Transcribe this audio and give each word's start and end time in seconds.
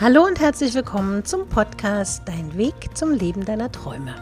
Hallo 0.00 0.24
und 0.24 0.40
herzlich 0.40 0.72
willkommen 0.72 1.26
zum 1.26 1.46
Podcast 1.46 2.22
Dein 2.24 2.56
Weg 2.56 2.96
zum 2.96 3.10
Leben 3.12 3.44
deiner 3.44 3.70
Träume. 3.70 4.14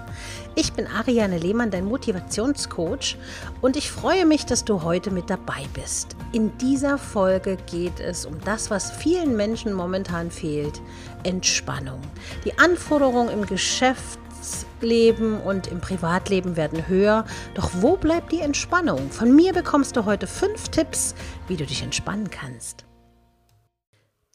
Ich 0.57 0.73
bin 0.73 0.89
Ariane 0.89 1.39
Lehmann, 1.39 1.71
dein 1.71 1.85
Motivationscoach 1.85 3.17
und 3.61 3.77
ich 3.77 3.89
freue 3.89 4.27
mich, 4.27 4.45
dass 4.45 4.65
du 4.65 4.83
heute 4.83 5.13
mit 5.13 5.31
dabei 5.31 5.69
bist. 5.75 6.17
In 6.33 6.59
dieser 6.59 6.99
Folge 6.99 7.57
geht 7.71 8.01
es 8.01 8.27
um 8.27 8.41
das, 8.45 8.73
was 8.73 8.91
vielen 8.91 9.37
Menschen 9.37 9.73
momentan 9.73 10.33
fehlt, 10.33 10.83
Entspannung. 11.23 12.01
Die 12.45 12.59
Anforderungen 12.59 13.29
im 13.29 13.47
Geschäftsleben 13.47 15.41
und 15.43 15.69
im 15.69 15.81
Privatleben 15.81 16.57
werden 16.57 16.89
höher, 16.89 17.25
doch 17.55 17.71
wo 17.75 17.97
bleibt 17.97 18.33
die 18.33 18.41
Entspannung? 18.41 19.13
Von 19.13 19.37
mir 19.37 19.53
bekommst 19.53 19.95
du 19.95 20.07
heute 20.07 20.27
fünf 20.27 20.71
Tipps, 20.71 21.15
wie 21.47 21.57
du 21.57 21.65
dich 21.65 21.85
entspannen 21.85 22.31
kannst. 22.31 22.88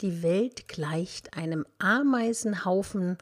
Die 0.04 0.22
Welt 0.22 0.68
gleicht 0.68 1.34
einem 1.34 1.64
Ameisenhaufen, 1.78 3.16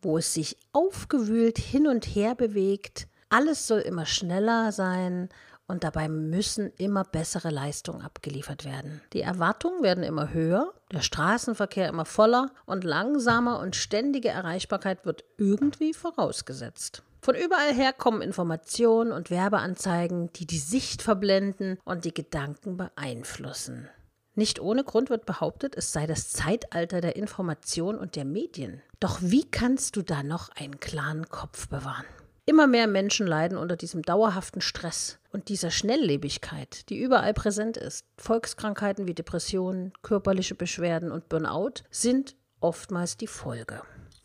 wo 0.00 0.16
es 0.16 0.32
sich 0.32 0.56
aufgewühlt 0.70 1.58
hin 1.58 1.88
und 1.88 2.04
her 2.04 2.36
bewegt. 2.36 3.08
Alles 3.30 3.66
soll 3.66 3.80
immer 3.80 4.06
schneller 4.06 4.70
sein 4.70 5.28
und 5.66 5.82
dabei 5.82 6.08
müssen 6.08 6.70
immer 6.78 7.02
bessere 7.02 7.50
Leistungen 7.50 8.02
abgeliefert 8.02 8.64
werden. 8.64 9.00
Die 9.12 9.22
Erwartungen 9.22 9.82
werden 9.82 10.04
immer 10.04 10.32
höher, 10.32 10.72
der 10.92 11.00
Straßenverkehr 11.00 11.88
immer 11.88 12.04
voller 12.04 12.52
und 12.64 12.84
langsamer 12.84 13.58
und 13.58 13.74
ständige 13.74 14.28
Erreichbarkeit 14.28 15.04
wird 15.04 15.24
irgendwie 15.36 15.92
vorausgesetzt. 15.92 17.02
Von 17.22 17.34
überall 17.34 17.74
her 17.74 17.92
kommen 17.92 18.22
Informationen 18.22 19.10
und 19.10 19.30
Werbeanzeigen, 19.30 20.32
die 20.34 20.46
die 20.46 20.58
Sicht 20.58 21.02
verblenden 21.02 21.80
und 21.84 22.04
die 22.04 22.14
Gedanken 22.14 22.76
beeinflussen. 22.76 23.88
Nicht 24.34 24.60
ohne 24.60 24.84
Grund 24.84 25.10
wird 25.10 25.26
behauptet, 25.26 25.76
es 25.76 25.92
sei 25.92 26.06
das 26.06 26.30
Zeitalter 26.30 27.00
der 27.00 27.16
Information 27.16 27.98
und 27.98 28.16
der 28.16 28.24
Medien. 28.24 28.82
Doch 29.00 29.18
wie 29.20 29.44
kannst 29.44 29.96
du 29.96 30.02
da 30.02 30.22
noch 30.22 30.50
einen 30.50 30.78
klaren 30.78 31.28
Kopf 31.28 31.68
bewahren? 31.68 32.06
Immer 32.46 32.66
mehr 32.66 32.86
Menschen 32.86 33.26
leiden 33.26 33.56
unter 33.56 33.76
diesem 33.76 34.02
dauerhaften 34.02 34.60
Stress 34.60 35.18
und 35.30 35.48
dieser 35.48 35.70
Schnelllebigkeit, 35.70 36.88
die 36.88 36.98
überall 36.98 37.34
präsent 37.34 37.76
ist. 37.76 38.06
Volkskrankheiten 38.16 39.06
wie 39.06 39.14
Depressionen, 39.14 39.92
körperliche 40.02 40.54
Beschwerden 40.54 41.12
und 41.12 41.28
Burnout 41.28 41.84
sind 41.90 42.34
oftmals 42.60 43.16
die 43.16 43.26
Folge. 43.26 43.82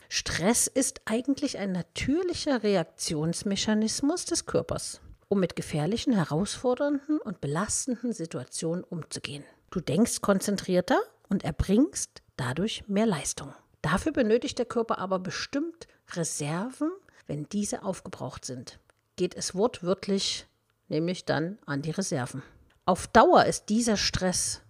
Stress 0.09 0.67
ist 0.67 1.01
eigentlich 1.05 1.57
ein 1.57 1.71
natürlicher 1.71 2.63
Reaktionsmechanismus 2.63 4.25
des 4.25 4.45
Körpers, 4.45 5.01
um 5.27 5.39
mit 5.39 5.55
gefährlichen, 5.55 6.13
herausfordernden 6.13 7.19
und 7.19 7.41
belastenden 7.41 8.13
Situationen 8.13 8.83
umzugehen. 8.83 9.43
Du 9.71 9.79
denkst 9.79 10.21
konzentrierter 10.21 11.01
und 11.29 11.43
erbringst 11.43 12.21
dadurch 12.37 12.83
mehr 12.87 13.05
Leistung. 13.05 13.53
Dafür 13.81 14.11
benötigt 14.11 14.57
der 14.57 14.65
Körper 14.65 14.97
aber 14.97 15.19
bestimmt 15.19 15.87
Reserven, 16.13 16.91
wenn 17.27 17.49
diese 17.49 17.83
aufgebraucht 17.83 18.45
sind. 18.45 18.79
Geht 19.15 19.35
es 19.35 19.55
wortwörtlich 19.55 20.47
nämlich 20.87 21.25
dann 21.25 21.57
an 21.65 21.81
die 21.81 21.91
Reserven. 21.91 22.43
Auf 22.85 23.07
Dauer 23.07 23.45
ist 23.45 23.69
dieser 23.69 23.97
Stress 23.97 24.61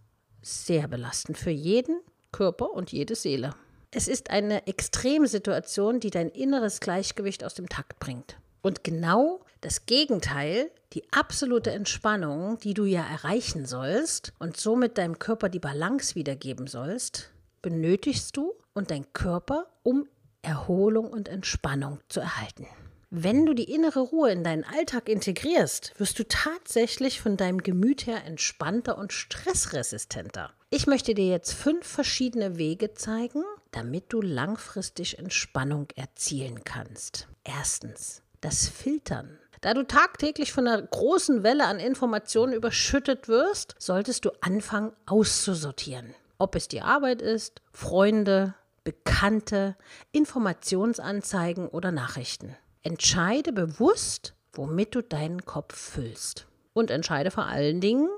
sehr 0.41 0.87
belastend 0.87 1.37
für 1.37 1.49
jeden 1.51 1.99
Körper 2.31 2.71
und 2.71 2.91
jede 2.91 3.15
Seele. 3.15 3.53
Es 3.91 4.07
ist 4.07 4.29
eine 4.29 4.67
Extremsituation, 4.67 5.99
die 5.99 6.09
dein 6.09 6.29
inneres 6.29 6.79
Gleichgewicht 6.79 7.43
aus 7.43 7.53
dem 7.53 7.69
Takt 7.69 7.99
bringt. 7.99 8.37
Und 8.65 8.83
genau 8.83 9.41
das 9.61 9.85
Gegenteil, 9.85 10.71
die 10.93 11.03
absolute 11.11 11.69
Entspannung, 11.69 12.57
die 12.57 12.73
du 12.73 12.85
ja 12.85 13.05
erreichen 13.05 13.67
sollst 13.67 14.33
und 14.39 14.57
somit 14.57 14.97
deinem 14.97 15.19
Körper 15.19 15.49
die 15.49 15.59
Balance 15.59 16.15
wiedergeben 16.15 16.65
sollst, 16.65 17.29
benötigst 17.61 18.35
du 18.35 18.55
und 18.73 18.89
dein 18.89 19.13
Körper, 19.13 19.67
um 19.83 20.07
Erholung 20.41 21.11
und 21.11 21.29
Entspannung 21.29 21.99
zu 22.09 22.21
erhalten. 22.21 22.65
Wenn 23.11 23.45
du 23.45 23.53
die 23.53 23.71
innere 23.71 23.99
Ruhe 23.99 24.31
in 24.31 24.43
deinen 24.43 24.63
Alltag 24.63 25.09
integrierst, 25.09 25.93
wirst 25.99 26.17
du 26.17 26.27
tatsächlich 26.27 27.21
von 27.21 27.37
deinem 27.37 27.61
Gemüt 27.61 28.07
her 28.07 28.25
entspannter 28.25 28.97
und 28.97 29.13
stressresistenter. 29.13 30.51
Ich 30.71 30.87
möchte 30.87 31.13
dir 31.13 31.27
jetzt 31.27 31.53
fünf 31.53 31.85
verschiedene 31.85 32.57
Wege 32.57 32.95
zeigen, 32.95 33.43
damit 33.69 34.05
du 34.11 34.23
langfristig 34.23 35.19
Entspannung 35.19 35.87
erzielen 35.95 36.63
kannst. 36.63 37.27
Erstens, 37.43 38.23
das 38.45 38.67
Filtern. 38.67 39.39
Da 39.61 39.73
du 39.73 39.81
tagtäglich 39.83 40.53
von 40.53 40.67
einer 40.67 40.79
großen 40.79 41.41
Welle 41.41 41.65
an 41.65 41.79
Informationen 41.79 42.53
überschüttet 42.53 43.27
wirst, 43.27 43.73
solltest 43.79 44.23
du 44.23 44.29
anfangen 44.41 44.93
auszusortieren. 45.07 46.13
Ob 46.37 46.55
es 46.55 46.67
die 46.67 46.81
Arbeit 46.81 47.23
ist, 47.23 47.63
Freunde, 47.71 48.53
Bekannte, 48.83 49.75
Informationsanzeigen 50.11 51.67
oder 51.67 51.91
Nachrichten. 51.91 52.55
Entscheide 52.83 53.51
bewusst, 53.51 54.35
womit 54.53 54.93
du 54.93 55.01
deinen 55.01 55.43
Kopf 55.45 55.75
füllst. 55.75 56.45
Und 56.73 56.91
entscheide 56.91 57.31
vor 57.31 57.47
allen 57.47 57.81
Dingen, 57.81 58.09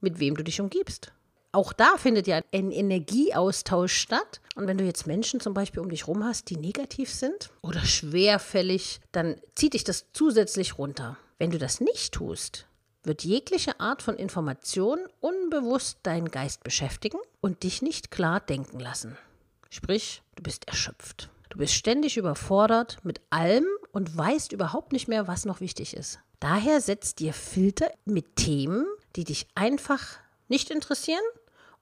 mit 0.00 0.20
wem 0.20 0.36
du 0.36 0.44
dich 0.44 0.60
umgibst 0.60 1.12
auch 1.54 1.72
da 1.72 1.96
findet 1.96 2.26
ja 2.26 2.40
ein 2.52 2.70
Energieaustausch 2.70 3.94
statt. 3.94 4.40
Und 4.54 4.66
wenn 4.66 4.78
du 4.78 4.84
jetzt 4.84 5.06
Menschen 5.06 5.40
zum 5.40 5.54
Beispiel 5.54 5.80
um 5.80 5.90
dich 5.90 6.06
rum 6.06 6.24
hast, 6.24 6.50
die 6.50 6.56
negativ 6.56 7.10
sind 7.10 7.50
oder 7.62 7.80
schwerfällig, 7.80 9.00
dann 9.12 9.36
zieht 9.54 9.74
dich 9.74 9.84
das 9.84 10.06
zusätzlich 10.12 10.78
runter. 10.78 11.16
Wenn 11.38 11.50
du 11.50 11.58
das 11.58 11.80
nicht 11.80 12.12
tust, 12.14 12.66
wird 13.02 13.24
jegliche 13.24 13.80
Art 13.80 14.02
von 14.02 14.16
Information 14.16 14.98
unbewusst 15.20 15.98
deinen 16.02 16.30
Geist 16.30 16.64
beschäftigen 16.64 17.18
und 17.40 17.62
dich 17.62 17.82
nicht 17.82 18.10
klar 18.10 18.40
denken 18.40 18.80
lassen. 18.80 19.16
Sprich, 19.70 20.22
du 20.36 20.42
bist 20.42 20.68
erschöpft. 20.68 21.30
Du 21.50 21.58
bist 21.58 21.74
ständig 21.74 22.16
überfordert 22.16 22.98
mit 23.04 23.20
allem 23.30 23.66
und 23.92 24.16
weißt 24.16 24.52
überhaupt 24.52 24.92
nicht 24.92 25.06
mehr, 25.06 25.28
was 25.28 25.44
noch 25.44 25.60
wichtig 25.60 25.96
ist. 25.96 26.18
Daher 26.40 26.80
setzt 26.80 27.20
dir 27.20 27.32
Filter 27.32 27.90
mit 28.04 28.36
Themen, 28.36 28.86
die 29.16 29.24
dich 29.24 29.46
einfach 29.54 30.18
nicht 30.48 30.70
interessieren 30.70 31.22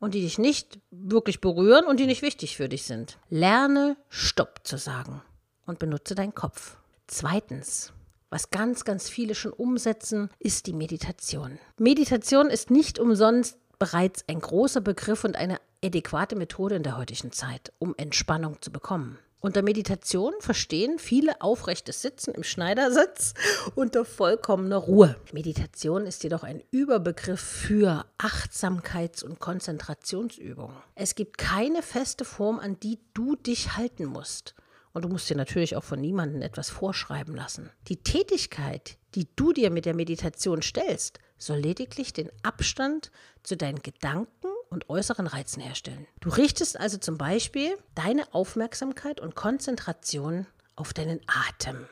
und 0.03 0.15
die 0.15 0.21
dich 0.21 0.37
nicht 0.37 0.81
wirklich 0.91 1.41
berühren 1.41 1.87
und 1.87 2.01
die 2.01 2.07
nicht 2.07 2.23
wichtig 2.23 2.57
für 2.57 2.69
dich 2.69 2.83
sind. 2.83 3.19
Lerne 3.31 3.97
Stopp 4.09 4.63
zu 4.65 4.77
sagen 4.77 5.23
und 5.65 5.79
benutze 5.79 6.17
deinen 6.17 6.35
Kopf. 6.35 6.77
Zweitens, 7.07 7.93
was 8.29 8.51
ganz, 8.51 8.85
ganz 8.85 9.09
viele 9.09 9.37
schon 9.37 9.53
umsetzen, 9.53 10.29
ist 10.41 10.67
die 10.67 10.73
Meditation. 10.73 11.61
Meditation 11.79 12.51
ist 12.51 12.69
nicht 12.69 12.99
umsonst 12.99 13.57
bereits 13.79 14.25
ein 14.27 14.41
großer 14.41 14.81
Begriff 14.81 15.23
und 15.23 15.37
eine 15.37 15.61
adäquate 15.85 16.35
Methode 16.35 16.75
in 16.75 16.83
der 16.83 16.97
heutigen 16.97 17.31
Zeit, 17.31 17.73
um 17.79 17.95
Entspannung 17.97 18.61
zu 18.61 18.73
bekommen. 18.73 19.21
Unter 19.45 19.63
Meditation 19.63 20.35
verstehen 20.39 21.01
viele 21.01 21.41
aufrechtes 21.41 22.01
Sitzen 22.01 22.33
im 22.33 22.45
Schneidersitz 22.45 23.35
unter 23.75 24.05
vollkommener 24.05 24.77
Ruhe. 24.77 25.17
Meditation 25.33 26.07
ist 26.07 26.23
jedoch 26.23 26.45
ein 26.45 26.63
Überbegriff 26.71 27.41
für 27.41 28.07
Achtsamkeits- 28.19 29.25
und 29.25 29.41
Konzentrationsübungen. 29.41 30.77
Es 30.95 31.17
gibt 31.17 31.39
keine 31.39 31.83
feste 31.83 32.25
Form, 32.25 32.61
an 32.61 32.79
die 32.79 33.01
du 33.15 33.35
dich 33.35 33.77
halten 33.77 34.05
musst. 34.05 34.55
Und 34.93 35.05
du 35.05 35.09
musst 35.09 35.29
dir 35.29 35.37
natürlich 35.37 35.75
auch 35.75 35.83
von 35.83 36.01
niemandem 36.01 36.41
etwas 36.41 36.71
vorschreiben 36.71 37.35
lassen. 37.35 37.69
Die 37.89 37.97
Tätigkeit, 37.97 38.97
die 39.17 39.27
du 39.35 39.53
dir 39.53 39.71
mit 39.71 39.87
der 39.87 39.95
Meditation 39.95 40.63
stellst, 40.63 41.19
soll 41.37 41.59
lediglich 41.59 42.13
den 42.13 42.31
Abstand 42.45 43.11
zu 43.43 43.57
deinen 43.57 43.83
Gedanken 43.83 44.52
und 44.73 44.89
äußeren 44.89 45.27
Reizen 45.27 45.63
herstellen. 45.63 46.07
Du 46.21 46.31
richtest 46.31 46.81
also 46.81 46.99
zum 46.99 47.19
Beispiel 47.19 47.77
deine 47.95 48.33
Aufmerksamkeit 48.35 49.21
und 49.21 49.37
Konzentration 49.37 50.47
auf 50.75 50.93
deinen 50.95 51.21
Atem, 51.27 51.87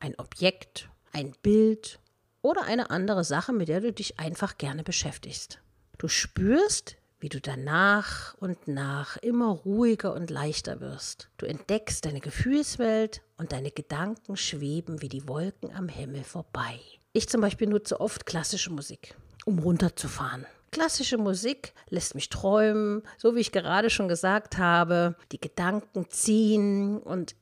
ein 0.00 0.18
Objekt, 0.18 0.88
ein 1.12 1.32
Bild 1.42 2.00
oder 2.42 2.64
eine 2.64 2.90
andere 2.90 3.24
Sache, 3.24 3.52
mit 3.52 3.68
der 3.68 3.80
du 3.80 3.92
dich 3.92 4.18
einfach 4.18 4.58
gerne 4.58 4.82
beschäftigst. 4.82 5.60
Du 5.96 6.08
spürst, 6.08 6.96
wie 7.20 7.28
du 7.28 7.40
danach 7.40 8.34
und 8.34 8.68
nach 8.68 9.16
immer 9.18 9.48
ruhiger 9.48 10.12
und 10.12 10.28
leichter 10.28 10.80
wirst. 10.80 11.30
Du 11.38 11.46
entdeckst 11.46 12.04
deine 12.04 12.20
Gefühlswelt 12.20 13.22
und 13.38 13.52
deine 13.52 13.70
Gedanken 13.70 14.36
schweben 14.36 15.00
wie 15.00 15.08
die 15.08 15.26
Wolken 15.26 15.74
am 15.74 15.88
Himmel 15.88 16.24
vorbei. 16.24 16.80
Ich 17.12 17.28
zum 17.28 17.40
Beispiel 17.40 17.68
nutze 17.68 18.00
oft 18.00 18.26
klassische 18.26 18.70
Musik, 18.70 19.14
um 19.46 19.60
runterzufahren. 19.60 20.44
Klassische 20.74 21.18
Musik 21.18 21.72
lässt 21.88 22.16
mich 22.16 22.30
träumen, 22.30 23.04
so 23.16 23.36
wie 23.36 23.40
ich 23.40 23.52
gerade 23.52 23.90
schon 23.90 24.08
gesagt 24.08 24.58
habe, 24.58 25.14
die 25.30 25.40
Gedanken 25.40 26.10
ziehen 26.10 26.98
und 26.98 27.36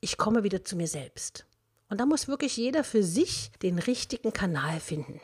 ich 0.00 0.16
komme 0.16 0.42
wieder 0.42 0.64
zu 0.64 0.76
mir 0.76 0.86
selbst. 0.86 1.44
Und 1.90 2.00
da 2.00 2.06
muss 2.06 2.28
wirklich 2.28 2.56
jeder 2.56 2.82
für 2.82 3.02
sich 3.02 3.50
den 3.60 3.78
richtigen 3.78 4.32
Kanal 4.32 4.80
finden. 4.80 5.20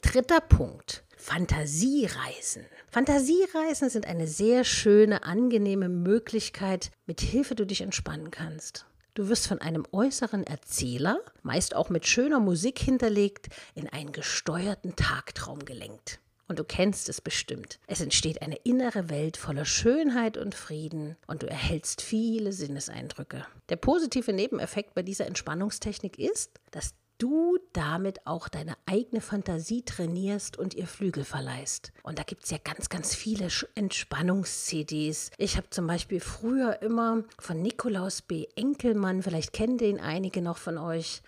Dritter 0.00 0.40
Punkt. 0.40 1.04
Fantasiereisen. 1.18 2.64
Fantasiereisen 2.88 3.90
sind 3.90 4.06
eine 4.06 4.26
sehr 4.26 4.64
schöne, 4.64 5.24
angenehme 5.24 5.90
Möglichkeit, 5.90 6.90
mit 7.04 7.20
Hilfe 7.20 7.54
du 7.54 7.66
dich 7.66 7.82
entspannen 7.82 8.30
kannst. 8.30 8.86
Du 9.12 9.28
wirst 9.28 9.46
von 9.46 9.60
einem 9.60 9.86
äußeren 9.92 10.44
Erzähler, 10.44 11.20
meist 11.42 11.76
auch 11.76 11.90
mit 11.90 12.06
schöner 12.06 12.40
Musik 12.40 12.78
hinterlegt, 12.78 13.48
in 13.74 13.90
einen 13.90 14.12
gesteuerten 14.12 14.96
Tagtraum 14.96 15.62
gelenkt. 15.66 16.18
Und 16.48 16.58
du 16.58 16.64
kennst 16.64 17.08
es 17.08 17.20
bestimmt. 17.20 17.80
Es 17.86 18.00
entsteht 18.00 18.42
eine 18.42 18.56
innere 18.56 19.10
Welt 19.10 19.36
voller 19.36 19.64
Schönheit 19.64 20.36
und 20.36 20.54
Frieden 20.54 21.16
und 21.26 21.42
du 21.42 21.48
erhältst 21.48 22.02
viele 22.02 22.52
Sinneseindrücke. 22.52 23.46
Der 23.68 23.76
positive 23.76 24.32
Nebeneffekt 24.32 24.94
bei 24.94 25.02
dieser 25.02 25.26
Entspannungstechnik 25.26 26.18
ist, 26.18 26.60
dass 26.70 26.94
du 27.18 27.58
damit 27.72 28.26
auch 28.26 28.48
deine 28.48 28.76
eigene 28.86 29.20
Fantasie 29.20 29.82
trainierst 29.82 30.58
und 30.58 30.74
ihr 30.74 30.86
Flügel 30.86 31.24
verleihst. 31.24 31.92
Und 32.02 32.18
da 32.18 32.22
gibt 32.22 32.44
es 32.44 32.50
ja 32.50 32.58
ganz, 32.62 32.88
ganz 32.88 33.14
viele 33.14 33.48
Entspannungs-CDs. 33.74 35.30
Ich 35.38 35.56
habe 35.56 35.70
zum 35.70 35.86
Beispiel 35.86 36.20
früher 36.20 36.82
immer 36.82 37.24
von 37.38 37.62
Nikolaus 37.62 38.22
B. 38.22 38.46
Enkelmann, 38.54 39.22
vielleicht 39.22 39.52
kennen 39.52 39.78
den 39.78 40.00
einige 40.00 40.42
noch 40.42 40.58
von 40.58 40.78
euch, 40.78 41.22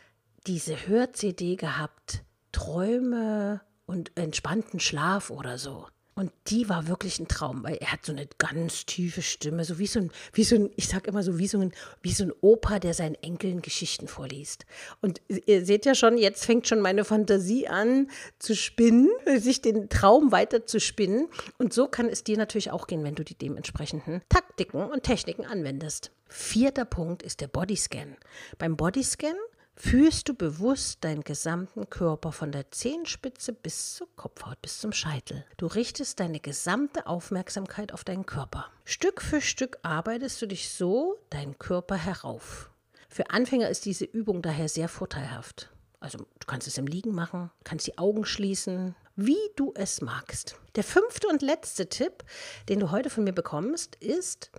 diese 0.47 0.87
Hör-CD 0.87 1.57
gehabt. 1.57 2.23
Träume 2.53 3.61
und 3.89 4.13
entspannten 4.17 4.79
Schlaf 4.79 5.31
oder 5.31 5.59
so. 5.59 5.87
Und 6.15 6.33
die 6.49 6.69
war 6.69 6.89
wirklich 6.89 7.21
ein 7.21 7.29
Traum, 7.29 7.63
weil 7.63 7.77
er 7.77 7.93
hat 7.93 8.05
so 8.05 8.11
eine 8.11 8.27
ganz 8.39 8.87
tiefe 8.87 9.23
Stimme, 9.23 9.65
so 9.65 9.79
wie 9.79 9.87
so 9.87 10.01
ein, 10.01 10.11
wie 10.33 10.43
so 10.43 10.57
ein, 10.57 10.71
ich 10.75 10.89
sag 10.89 11.07
immer 11.07 11.23
so, 11.23 11.39
wie 11.39 11.47
so 11.47 11.61
ein, 11.61 11.73
wie 12.03 12.11
so 12.11 12.25
ein 12.25 12.33
Opa, 12.41 12.81
der 12.81 12.93
seinen 12.93 13.15
Enkeln 13.15 13.63
Geschichten 13.63 14.09
vorliest. 14.09 14.67
Und 15.01 15.23
ihr 15.29 15.65
seht 15.65 15.87
ja 15.87 15.95
schon, 15.95 16.19
jetzt 16.19 16.45
fängt 16.45 16.67
schon 16.67 16.81
meine 16.81 17.05
Fantasie 17.05 17.69
an 17.69 18.11
zu 18.41 18.57
spinnen, 18.57 19.09
sich 19.37 19.63
den 19.63 19.89
Traum 19.89 20.33
weiter 20.33 20.67
zu 20.67 20.81
spinnen. 20.81 21.29
Und 21.57 21.73
so 21.73 21.87
kann 21.87 22.09
es 22.09 22.25
dir 22.25 22.37
natürlich 22.37 22.73
auch 22.73 22.89
gehen, 22.89 23.05
wenn 23.05 23.15
du 23.15 23.23
die 23.23 23.39
dementsprechenden 23.39 24.21
Taktiken 24.29 24.83
und 24.83 25.05
Techniken 25.05 25.47
anwendest. 25.47 26.11
Vierter 26.29 26.85
Punkt 26.85 27.23
ist 27.23 27.41
der 27.41 27.49
Bodyscan. 27.49 28.17
Beim 28.59 28.77
Bodyscan 28.77 29.37
fühlst 29.79 30.29
du 30.29 30.35
bewusst 30.35 31.05
deinen 31.05 31.23
gesamten 31.23 31.89
Körper 31.89 32.33
von 32.33 32.51
der 32.51 32.71
Zehenspitze 32.73 33.53
bis 33.53 33.95
zur 33.95 34.09
Kopfhaut, 34.17 34.61
bis 34.61 34.81
zum 34.81 34.93
Scheitel. 34.93 35.45
Du 35.57 35.67
richtest 35.67 36.19
deine 36.19 36.41
gesamte 36.41 37.07
Aufmerksamkeit 37.07 37.93
auf 37.93 38.03
deinen 38.03 38.27
Körper. 38.27 38.67
Stück 38.85 39.23
für 39.23 39.41
Stück 39.41 39.79
arbeitest 39.83 40.43
du 40.43 40.47
dich 40.47 40.71
so 40.71 41.19
deinen 41.31 41.59
Körper 41.59 41.95
herauf. 41.95 42.71
Für 43.09 43.31
Anfänger 43.31 43.69
ist 43.69 43.85
diese 43.85 44.05
Übung 44.05 44.43
daher 44.43 44.69
sehr 44.69 44.89
vorteilhaft. 44.89 45.71
Also 46.01 46.19
du 46.19 46.47
kannst 46.47 46.67
es 46.67 46.79
im 46.79 46.87
Liegen 46.87 47.15
machen, 47.15 47.51
kannst 47.65 47.87
die 47.87 47.99
Augen 47.99 48.25
schließen, 48.25 48.95
wie 49.17 49.39
du 49.57 49.73
es 49.75 50.01
magst. 50.01 50.57
Der 50.77 50.85
fünfte 50.85 51.29
und 51.29 51.43
letzte 51.43 51.89
Tipp, 51.89 52.25
den 52.69 52.81
du 52.81 52.91
heute 52.91 53.11
von 53.11 53.25
mir 53.25 53.33
bekommst, 53.33 53.97
ist, 53.97 54.51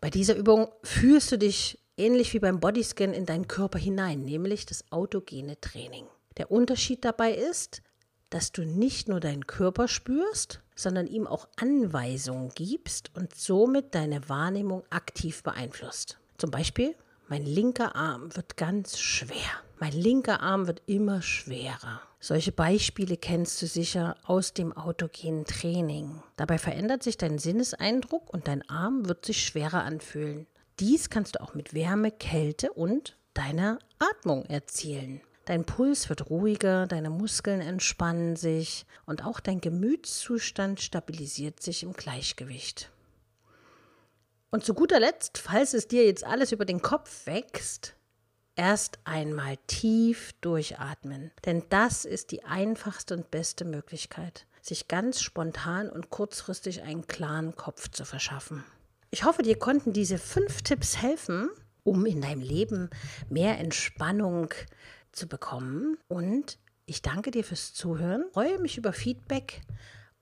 bei 0.00 0.08
dieser 0.08 0.36
Übung 0.36 0.68
fühlst 0.82 1.32
du 1.32 1.38
dich 1.38 1.79
ähnlich 2.00 2.32
wie 2.32 2.38
beim 2.38 2.60
Bodyscan 2.60 3.12
in 3.12 3.26
deinen 3.26 3.46
Körper 3.46 3.78
hinein, 3.78 4.24
nämlich 4.24 4.66
das 4.66 4.90
autogene 4.90 5.60
Training. 5.60 6.06
Der 6.38 6.50
Unterschied 6.50 7.04
dabei 7.04 7.32
ist, 7.32 7.82
dass 8.30 8.52
du 8.52 8.64
nicht 8.64 9.08
nur 9.08 9.20
deinen 9.20 9.46
Körper 9.46 9.86
spürst, 9.86 10.60
sondern 10.74 11.06
ihm 11.06 11.26
auch 11.26 11.46
Anweisungen 11.56 12.50
gibst 12.54 13.14
und 13.14 13.34
somit 13.34 13.94
deine 13.94 14.28
Wahrnehmung 14.28 14.82
aktiv 14.88 15.42
beeinflusst. 15.42 16.18
Zum 16.38 16.50
Beispiel, 16.50 16.94
mein 17.28 17.44
linker 17.44 17.94
Arm 17.94 18.34
wird 18.34 18.56
ganz 18.56 18.98
schwer. 18.98 19.36
Mein 19.78 19.92
linker 19.92 20.40
Arm 20.40 20.66
wird 20.66 20.82
immer 20.86 21.22
schwerer. 21.22 22.00
Solche 22.18 22.52
Beispiele 22.52 23.16
kennst 23.16 23.60
du 23.62 23.66
sicher 23.66 24.16
aus 24.24 24.52
dem 24.52 24.76
autogenen 24.76 25.44
Training. 25.44 26.22
Dabei 26.36 26.58
verändert 26.58 27.02
sich 27.02 27.18
dein 27.18 27.38
Sinneseindruck 27.38 28.32
und 28.32 28.48
dein 28.48 28.68
Arm 28.68 29.08
wird 29.08 29.24
sich 29.24 29.44
schwerer 29.44 29.84
anfühlen. 29.84 30.46
Dies 30.80 31.10
kannst 31.10 31.34
du 31.34 31.42
auch 31.42 31.52
mit 31.52 31.74
Wärme, 31.74 32.10
Kälte 32.10 32.72
und 32.72 33.18
deiner 33.34 33.78
Atmung 33.98 34.46
erzielen. 34.46 35.20
Dein 35.44 35.66
Puls 35.66 36.08
wird 36.08 36.30
ruhiger, 36.30 36.86
deine 36.86 37.10
Muskeln 37.10 37.60
entspannen 37.60 38.34
sich 38.34 38.86
und 39.04 39.22
auch 39.24 39.40
dein 39.40 39.60
Gemütszustand 39.60 40.80
stabilisiert 40.80 41.60
sich 41.62 41.82
im 41.82 41.92
Gleichgewicht. 41.92 42.90
Und 44.50 44.64
zu 44.64 44.72
guter 44.72 45.00
Letzt, 45.00 45.36
falls 45.36 45.74
es 45.74 45.86
dir 45.86 46.06
jetzt 46.06 46.24
alles 46.24 46.50
über 46.50 46.64
den 46.64 46.80
Kopf 46.80 47.26
wächst, 47.26 47.94
erst 48.56 49.00
einmal 49.04 49.58
tief 49.66 50.32
durchatmen. 50.40 51.30
Denn 51.44 51.62
das 51.68 52.06
ist 52.06 52.30
die 52.30 52.44
einfachste 52.44 53.14
und 53.16 53.30
beste 53.30 53.66
Möglichkeit, 53.66 54.46
sich 54.62 54.88
ganz 54.88 55.20
spontan 55.20 55.90
und 55.90 56.08
kurzfristig 56.08 56.82
einen 56.82 57.06
klaren 57.06 57.54
Kopf 57.54 57.90
zu 57.90 58.06
verschaffen. 58.06 58.64
Ich 59.12 59.24
hoffe, 59.24 59.42
dir 59.42 59.58
konnten 59.58 59.92
diese 59.92 60.18
fünf 60.18 60.62
Tipps 60.62 61.02
helfen, 61.02 61.50
um 61.82 62.06
in 62.06 62.20
deinem 62.20 62.42
Leben 62.42 62.90
mehr 63.28 63.58
Entspannung 63.58 64.54
zu 65.10 65.26
bekommen. 65.26 65.98
Und 66.06 66.60
ich 66.86 67.02
danke 67.02 67.32
dir 67.32 67.42
fürs 67.42 67.74
Zuhören, 67.74 68.26
freue 68.32 68.60
mich 68.60 68.78
über 68.78 68.92
Feedback. 68.92 69.62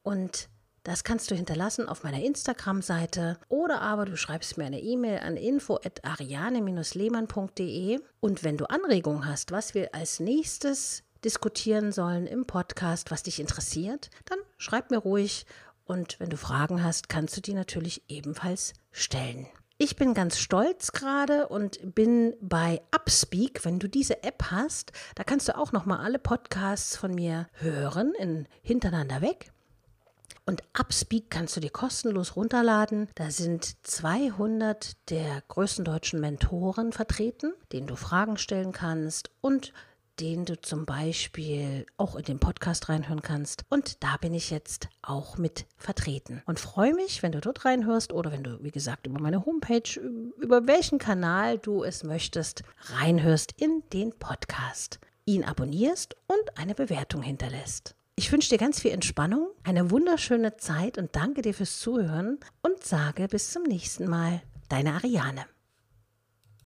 Und 0.03 0.49
das 0.85 1.05
kannst 1.05 1.31
du 1.31 1.35
hinterlassen 1.35 1.87
auf 1.87 2.03
meiner 2.03 2.23
Instagram-Seite. 2.23 3.39
Oder 3.49 3.83
aber 3.83 4.07
du 4.07 4.17
schreibst 4.17 4.57
mir 4.57 4.65
eine 4.65 4.81
E-Mail 4.81 5.19
an 5.19 5.37
info@ariane-lehmann.de 5.37 8.01
und 8.21 8.43
wenn 8.43 8.57
du 8.57 8.65
Anregungen 8.71 9.27
hast, 9.27 9.53
was 9.53 9.75
wir 9.75 9.95
als 9.95 10.19
nächstes 10.19 11.03
diskutieren 11.25 11.93
sollen 11.93 12.27
im 12.27 12.47
Podcast, 12.47 13.11
was 13.11 13.25
dich 13.25 13.39
interessiert, 13.39 14.09
dann 14.25 14.39
schreib 14.57 14.91
mir 14.91 14.97
ruhig 14.99 15.45
und 15.89 16.21
wenn 16.21 16.31
du 16.31 16.37
Fragen 16.37 16.85
hast, 16.85 17.09
kannst 17.09 17.37
du 17.37 17.41
die 17.41 17.55
natürlich 17.55 18.03
ebenfalls 18.09 18.75
stellen. 18.93 19.47
Ich 19.79 19.97
bin 19.97 20.13
ganz 20.13 20.39
stolz 20.39 20.93
gerade 20.93 21.49
und 21.49 21.95
bin 21.95 22.35
bei 22.41 22.83
Upspeak. 22.95 23.65
Wenn 23.65 23.79
du 23.79 23.89
diese 23.89 24.23
App 24.25 24.51
hast, 24.51 24.93
da 25.15 25.25
kannst 25.25 25.49
du 25.49 25.57
auch 25.57 25.73
noch 25.73 25.87
mal 25.87 26.01
alle 26.01 26.19
Podcasts 26.19 26.97
von 26.97 27.15
mir 27.15 27.47
hören 27.55 28.13
in 28.19 28.47
hintereinander 28.61 29.21
weg. 29.23 29.53
Und 30.47 30.63
Upspeak 30.79 31.31
kannst 31.31 31.57
du 31.57 31.61
dir 31.61 31.71
kostenlos 31.71 32.35
runterladen. 32.35 33.09
Da 33.15 33.31
sind 33.31 33.77
200 33.87 35.11
der 35.11 35.43
größten 35.47 35.85
deutschen 35.85 36.21
Mentoren 36.21 36.93
vertreten, 36.93 37.53
denen 37.71 37.87
du 37.87 37.97
Fragen 37.97 38.37
stellen 38.37 38.73
kannst 38.73 39.31
und 39.41 39.73
den 40.21 40.45
du 40.45 40.61
zum 40.61 40.85
Beispiel 40.87 41.87
auch 41.97 42.17
in 42.17 42.25
den 42.25 42.39
Podcast 42.39 42.89
reinhören 42.89 43.23
kannst. 43.23 43.65
Und 43.69 44.03
da 44.03 44.17
bin 44.21 44.35
ich 44.35 44.51
jetzt 44.51 44.89
auch 45.03 45.39
mit 45.39 45.67
vertreten. 45.77 46.43
Und 46.47 46.61
freue 46.61 46.95
mich, 46.95 47.23
wenn 47.23 47.33
du 47.33 47.41
dort 47.41 47.65
reinhörst 47.65 48.13
oder 48.13 48.33
wenn 48.33 48.43
du, 48.43 48.63
wie 48.63 48.71
gesagt, 48.71 49.07
über 49.07 49.21
meine 49.21 49.45
Homepage, 49.45 50.01
über 50.39 50.67
welchen 50.67 50.99
Kanal 50.99 51.59
du 51.59 51.85
es 51.85 52.05
möchtest, 52.05 52.63
reinhörst 52.95 53.55
in 53.57 53.83
den 53.93 54.13
Podcast. 54.19 54.99
Ihn 55.25 55.45
abonnierst 55.45 56.17
und 56.27 56.59
eine 56.59 56.75
Bewertung 56.75 57.23
hinterlässt. 57.23 57.95
Ich 58.17 58.33
wünsche 58.33 58.49
dir 58.49 58.59
ganz 58.59 58.81
viel 58.81 58.91
Entspannung, 58.91 59.51
eine 59.63 59.91
wunderschöne 59.93 60.57
Zeit 60.57 60.99
und 60.99 61.15
danke 61.15 61.43
dir 61.43 61.55
fürs 61.55 61.79
Zuhören 61.79 62.41
und 62.63 62.83
sage 62.83 63.29
bis 63.29 63.53
zum 63.53 63.63
nächsten 63.63 64.09
Mal. 64.09 64.43
Deine 64.69 64.95
Ariane. 64.95 65.45